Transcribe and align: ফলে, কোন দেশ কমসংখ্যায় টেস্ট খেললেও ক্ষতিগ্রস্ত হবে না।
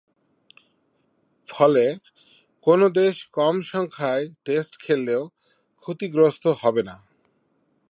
ফলে, 1.49 1.85
কোন 2.67 2.79
দেশ 2.89 3.15
কমসংখ্যায় 3.31 4.25
টেস্ট 4.45 4.73
খেললেও 4.79 5.23
ক্ষতিগ্রস্ত 5.85 6.45
হবে 6.61 6.81
না। 6.83 6.95